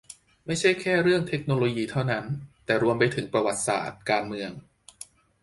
[0.45, 2.25] ไม่ใช่แค่เรื่องเทคโนโลยีเท่านั้น
[2.65, 4.51] แต่รวมไปถึงประวัติศาสตร์ การเมือง